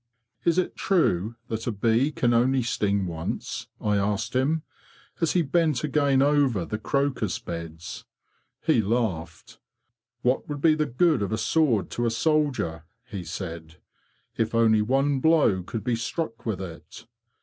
""Ts 0.43 0.57
it 0.57 0.75
true 0.75 1.35
that 1.47 1.67
a 1.67 1.71
bee 1.71 2.11
can 2.11 2.33
only 2.33 2.63
sting 2.63 3.05
once?" 3.05 3.67
I 3.79 3.97
asked 3.97 4.35
him, 4.35 4.63
as 5.19 5.33
he 5.33 5.43
bent 5.43 5.83
again 5.83 6.23
over 6.23 6.65
the 6.65 6.79
crocus 6.79 7.37
beds. 7.37 8.05
He 8.65 8.81
laughed. 8.81 9.59
'What 10.23 10.49
would 10.49 10.59
be 10.59 10.73
the 10.73 10.87
good 10.87 11.21
of 11.21 11.31
a 11.31 11.37
sword 11.37 11.91
to 11.91 12.07
a 12.07 12.09
soldier,'? 12.09 12.83
he 13.05 13.23
said, 13.23 13.75
''if 14.39 14.55
only 14.55 14.81
one 14.81 15.19
blow 15.19 15.61
could 15.61 15.83
be 15.83 15.95
struck 15.95 16.47
with 16.47 16.59
it? 16.61 17.05